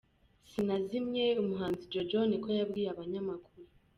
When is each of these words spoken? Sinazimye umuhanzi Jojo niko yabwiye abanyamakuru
Sinazimye 0.49 1.25
umuhanzi 1.41 1.83
Jojo 1.91 2.19
niko 2.29 2.49
yabwiye 2.59 2.87
abanyamakuru 2.91 3.67